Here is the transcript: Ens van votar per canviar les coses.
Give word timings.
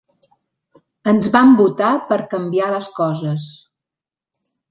Ens 1.11 1.27
van 1.35 1.51
votar 1.59 1.91
per 2.09 2.17
canviar 2.33 2.71
les 2.77 2.89
coses. 2.97 3.47